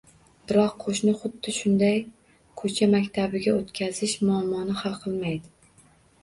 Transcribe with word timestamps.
Biroq 0.51 0.71
qo‘shni, 0.83 1.11
xuddi 1.19 1.53
shunday 1.57 1.99
“ko‘cha” 2.61 2.87
maktabiga 2.95 3.53
o‘tkazish, 3.59 4.17
muammoni 4.31 4.79
hal 4.81 4.97
qilmaydi. 5.05 5.55